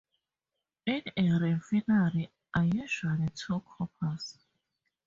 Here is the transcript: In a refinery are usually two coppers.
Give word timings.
In 0.87 1.03
a 1.31 1.39
refinery 1.39 2.31
are 2.55 2.65
usually 2.65 3.29
two 3.35 3.59
coppers. 3.77 4.35